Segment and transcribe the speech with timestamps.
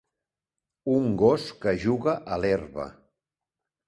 [0.93, 2.87] Un gos que juga a l'herba.